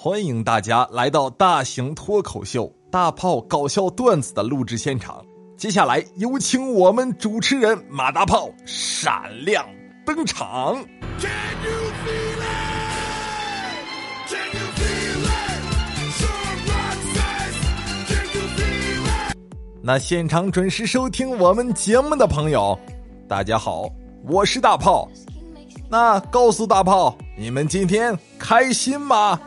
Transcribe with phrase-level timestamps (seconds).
[0.00, 5.20] 欢迎大家来到大型脱口秀大炮搞笑段子的录制现场。
[5.56, 9.66] 接下来有请我们主持人马大炮闪亮
[10.06, 10.76] 登场。
[19.82, 22.78] 那现场准时收听我们节目的朋友，
[23.26, 23.90] 大家好，
[24.28, 25.08] 我是大炮。
[25.90, 29.40] 那告诉大炮，你们今天开心吗？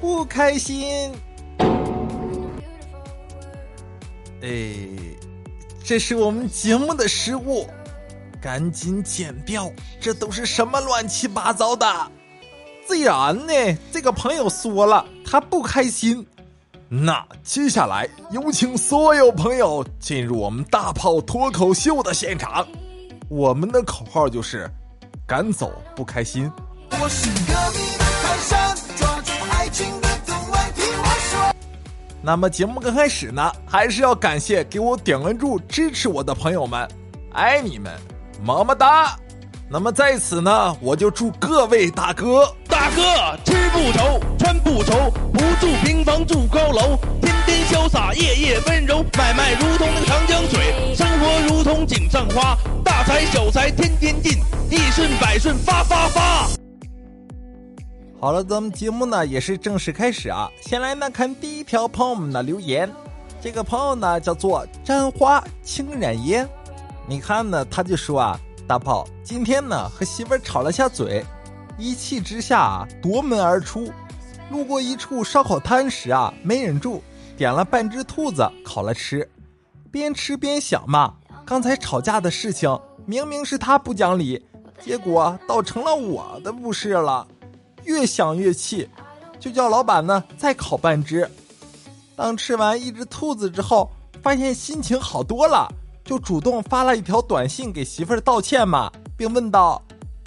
[0.00, 1.12] 不开心。
[4.42, 4.48] 哎，
[5.84, 7.68] 这是我们节目的失误，
[8.40, 9.70] 赶紧剪掉！
[10.00, 11.86] 这都是什么乱七八糟的？
[12.86, 13.52] 自然呢，
[13.92, 16.26] 这个朋友说了，他不开心。
[16.88, 22.66] 那接下来有请所有朋友进入我们大炮脱口秀的现场。
[23.28, 24.68] 我们的口号就是：
[25.26, 26.50] 赶走不开心。
[26.90, 27.99] 我是隔
[32.22, 36.86] 那么节目刚开始呢，还是要感谢给我点关注、支持我的朋友们，
[37.32, 37.90] 爱你们，
[38.44, 39.16] 么么哒！
[39.70, 43.02] 那么在此呢，我就祝各位大哥，大哥
[43.44, 56.59] 吃不愁，穿不愁，不住平房住高楼，天天潇洒，夜夜温柔，买卖如同那个长江水，生活如同井上花，大财小财天天进，一顺百顺发发发。
[58.22, 60.50] 好了，咱们节目呢也是正式开始啊。
[60.60, 62.86] 先来呢看第一条朋友们的留言，
[63.40, 66.46] 这个朋友呢叫做沾花轻染烟。
[67.08, 68.38] 你看呢，他就说啊，
[68.68, 71.24] 大炮今天呢和媳妇吵了下嘴，
[71.78, 73.90] 一气之下啊夺门而出，
[74.50, 77.02] 路过一处烧烤摊时啊没忍住，
[77.38, 79.26] 点了半只兔子烤了吃，
[79.90, 81.14] 边吃边想嘛，
[81.46, 84.44] 刚才吵架的事情明明是他不讲理，
[84.78, 87.26] 结果倒成了我的不是了。
[87.84, 88.88] 越想越气，
[89.38, 91.28] 就叫老板呢再烤半只。
[92.16, 93.90] 当吃完一只兔子之后，
[94.22, 95.66] 发现心情好多了，
[96.04, 99.82] 就主动发了一条短信给媳妇儿道歉嘛，并问道：“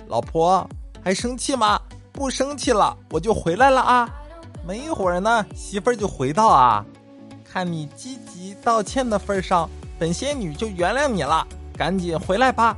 [0.08, 0.68] 老婆
[1.04, 1.80] 还生气吗？
[2.12, 4.10] 不生气了，我就回来了啊。”
[4.66, 6.84] 没一会儿呢，媳妇儿就回道：“啊，
[7.44, 11.46] 看你积极道歉的份上，本仙女就原谅你了，
[11.78, 12.76] 赶紧回来吧。”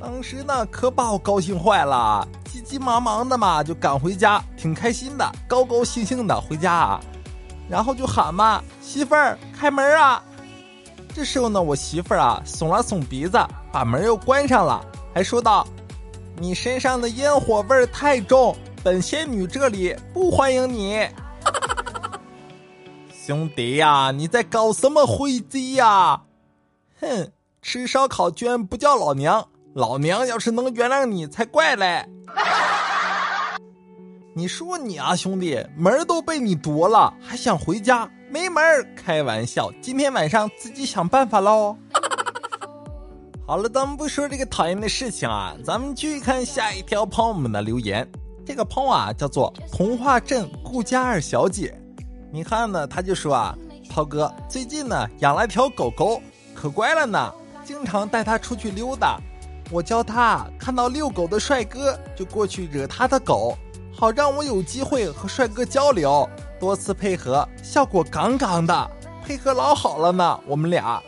[0.00, 2.26] 当时呢，可把我高兴坏了。
[2.52, 7.00] 急急忙忙的嘛，就赶回家，挺开心的，高高兴兴的回家啊，
[7.66, 10.22] 然后就喊嘛：“媳妇儿，开门啊！”
[11.14, 13.38] 这时候呢，我媳妇儿啊，耸了耸鼻子，
[13.72, 15.66] 把门又关上了，还说道
[16.36, 18.54] ：“你身上的烟火味儿太重，
[18.84, 21.08] 本仙女这里不欢迎你。”
[23.24, 26.20] 兄弟呀，你在搞什么灰机呀？
[27.00, 32.04] 哼，吃烧烤居然不叫老娘，老娘要是能原谅你才怪嘞！
[34.34, 38.08] 你说你啊，兄弟，门都被你夺了，还想回家？
[38.30, 38.62] 没门！
[38.94, 41.76] 开玩笑，今天晚上自己想办法喽。
[43.46, 48.06] 好了，咱们不说这个讨厌的事情啊，咱们继续看下一条朋友们的留言。
[48.44, 51.74] 这个朋友啊，叫做童话镇顾家二小姐。
[52.30, 53.56] 你看呢，他就说啊，
[53.88, 56.20] 涛哥最近呢养了条狗狗，
[56.54, 57.32] 可乖了呢，
[57.64, 59.18] 经常带它出去溜达。
[59.72, 63.56] 我教他看到遛狗的帅哥，就过去惹他的狗，
[63.90, 66.28] 好让我有机会和帅哥交流。
[66.60, 68.90] 多次配合，效果杠杠的，
[69.24, 71.02] 配合老好了呢，我们俩。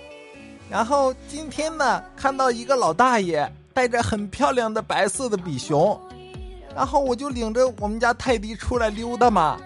[0.71, 6.01] 然后今天呢，看到一个老大爷带着很漂亮的白色的比熊，
[6.75, 9.59] 然后我就领着我们家泰迪出来溜达嘛。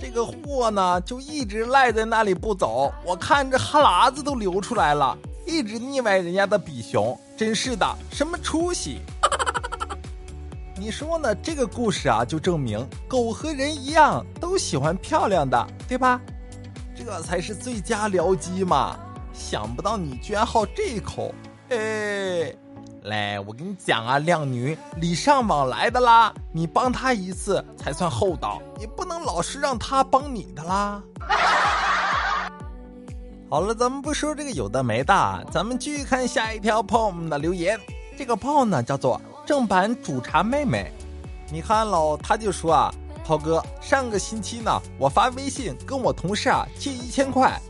[0.00, 5.16] 这个货呢，就一直赖在那里不走，我看着哈喇子都流出来了。
[5.46, 9.00] 一直腻歪人家的比熊，真是的，什么出息？
[10.78, 11.34] 你说呢？
[11.34, 16.20] 这个故事啊，就证明狗和人一样，都喜欢漂亮的，对吧？
[16.94, 18.96] 这才是最佳僚机嘛！
[19.32, 21.34] 想不到你居然好这一口，
[21.70, 22.54] 哎，
[23.02, 31.02] 来，我跟你讲啊，靓女，礼尚往来的啦，你帮他一次才算厚道，你不能老是让他帮你的啦。
[33.52, 37.78] 好了，咱们不说这个有的没的，咱们继续看下一条朋友们的留言。
[38.16, 40.90] 这个泡呢叫做正版煮茶妹妹，
[41.50, 42.94] 你看喽，他就说啊，
[43.26, 47.60] 涛哥，上个星期呢，我发微信跟我同事啊借一千块，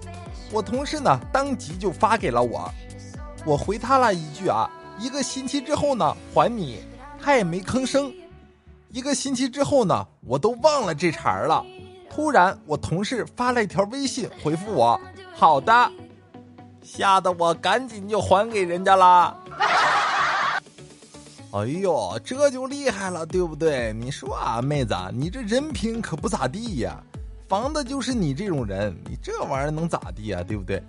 [0.52, 2.72] 我同事呢当即就发给了我，
[3.44, 4.70] 我回他了一句啊，
[5.00, 6.84] 一个星期之后呢还你，
[7.20, 8.14] 他也没吭声。
[8.88, 11.66] 一个星期之后呢，我都忘了这茬了。
[12.08, 15.00] 突然，我同事发了一条微信回复我。
[15.42, 15.90] 好的，
[16.84, 19.36] 吓得我赶紧就还给人家啦。
[21.50, 23.92] 哎呦，这就厉害了，对不对？
[23.94, 26.96] 你说啊，妹子，你这人品可不咋地呀，
[27.48, 30.80] 防的就是你这种人，你这玩意儿能咋地呀，对不对？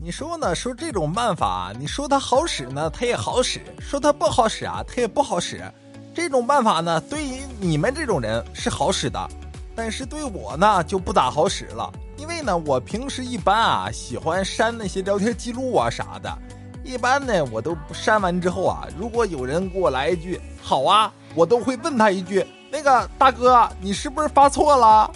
[0.00, 0.54] 你说呢？
[0.54, 5.60] 说这种办法，你说它好使呢，它也好使；说它不好使啊，它也不好使。
[6.14, 9.28] 这种办法呢，对于你们这种人是好使的，
[9.74, 16.30] 但是对我呢就不咋好使了，因为呢，我平时一般啊喜欢删那些聊天记录啊啥的。
[16.84, 25.10] 一般呢，我都删完之后啊，如果有人给我来一句“好啊”，我都会问他一句：“那个大哥，你是不是发错了？”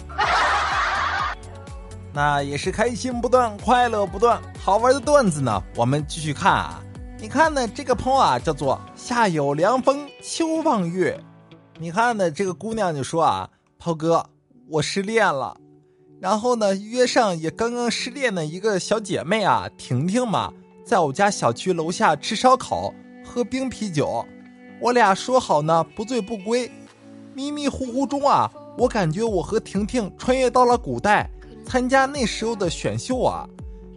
[2.11, 5.61] 那也是开心不断，快乐不断，好玩的段子呢。
[5.75, 6.81] 我们继续看啊，
[7.19, 11.15] 你看呢，这个朋友啊，叫做夏有凉风，秋望月。
[11.77, 13.47] 你看呢，这个姑娘就说啊
[13.77, 14.25] ：“涛哥，
[14.69, 15.55] 我失恋了。”
[16.19, 20.51] 然后呢，约上也刚刚失恋的一个小姐妹啊，婷婷嘛。
[20.85, 22.93] 在我家小区楼下吃烧烤，
[23.25, 24.23] 喝冰啤酒，
[24.79, 26.71] 我俩说好呢，不醉不归。
[27.33, 31.29] 迷迷糊糊中啊，我感觉我和婷婷穿越到了古代，
[31.65, 33.49] 参加那时候的选秀啊。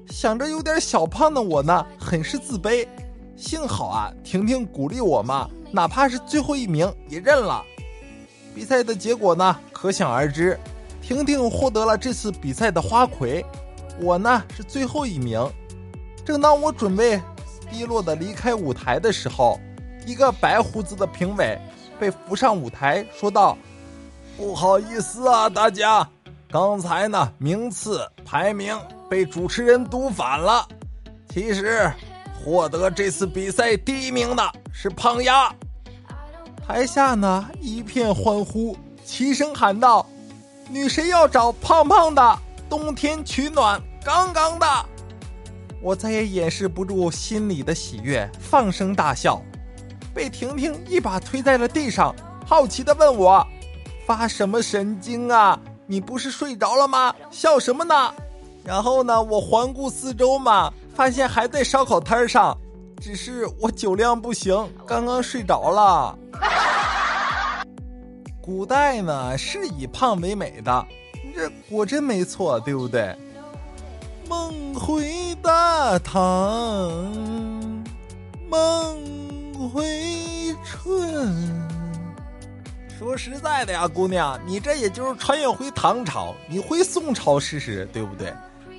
[0.08, 2.88] 想着有点小胖的我呢，很是自卑。
[3.36, 7.62] 幸好啊，婷婷鼓励我嘛，哪怕是最后一名也认了。
[8.54, 10.58] 比赛的结果呢，可想而知，
[11.08, 13.42] 婷婷获得了这次比赛的花魁，
[13.98, 15.42] 我呢是最后一名。
[16.22, 17.18] 正当我准备
[17.70, 19.58] 低落的离开舞台的时候，
[20.04, 21.58] 一个白胡子的评委
[21.98, 23.56] 被扶上舞台，说道
[24.36, 26.06] ：“不好意思啊，大家，
[26.50, 28.78] 刚才呢名次排名
[29.08, 30.68] 被主持人读反了。
[31.30, 31.90] 其实，
[32.44, 35.50] 获得这次比赛第一名的是胖丫。”
[36.68, 38.76] 台下呢一片欢呼，
[39.06, 40.06] 齐声喊道
[40.68, 42.38] ：“女神要找胖胖的，
[42.68, 44.66] 冬天取暖杠杠的。”
[45.80, 49.40] 我再也掩饰不住心里的喜悦，放声大笑，
[50.12, 53.46] 被婷婷一把推在了地上，好奇的问我
[54.04, 55.58] ：“发什么神经啊？
[55.86, 57.14] 你不是睡着了吗？
[57.30, 58.12] 笑什么呢？”
[58.64, 62.58] 然后呢，我环顾四周嘛，发现还在烧烤摊上，
[63.00, 66.18] 只是我酒量不行，刚刚睡着了。
[68.48, 70.86] 古代呢是以胖为美的，
[71.36, 73.14] 这果真没错，对不对？
[74.26, 76.24] 梦回大唐，
[78.48, 78.96] 梦
[79.70, 81.30] 回春。
[82.98, 88.32] 说实在的呀，姑娘，你这也就是穿越回唐朝，你回宋朝试试，对不对？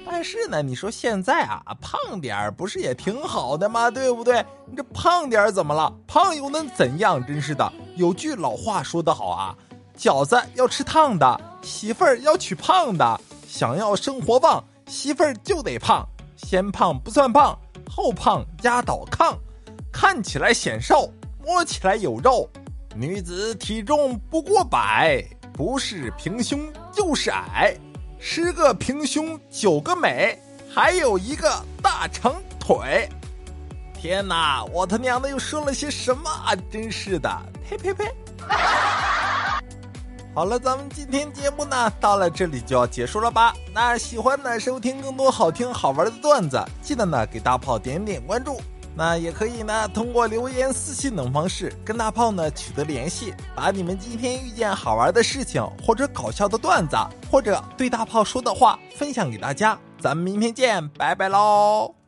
[0.04, 3.92] 但是呢，你说现在啊，胖点儿不是也挺好的吗？
[3.92, 4.44] 对不对？
[4.66, 5.94] 你这胖点儿怎么了？
[6.08, 7.24] 胖又能怎样？
[7.24, 9.54] 真是的，有句老话说得好啊，
[9.98, 14.64] 饺子要吃烫的，媳妇儿要娶胖的，想要生活旺。
[14.88, 16.08] 媳妇儿就得胖，
[16.38, 17.60] 先胖不算胖，
[17.94, 19.38] 后胖压倒炕，
[19.92, 21.12] 看起来显瘦，
[21.46, 22.50] 摸起来有肉。
[22.96, 27.76] 女子体重不过百，不是平胸就是矮，
[28.18, 30.40] 十个平胸九个美，
[30.74, 31.54] 还有一个
[31.84, 33.10] 大长腿。
[34.00, 36.56] 天哪，我他娘的又说了些什么啊？
[36.72, 37.30] 真是的，
[37.68, 38.06] 呸呸呸！
[40.34, 43.54] 好了，咱们今天节目呢到了这里就要结束了吧？
[43.74, 48.62] 那喜欢呢收听更多好听好玩的段子，记得呢给大炮点点关注。
[48.96, 56.96] 那也可以呢通过留言、私信等方式跟大炮呢取得联系，把你们今天遇见好玩的事情或者搞笑的段子，
[57.30, 59.78] 或者对大炮说的话分享给大家。
[60.00, 61.99] 咱们明天见，拜拜喽！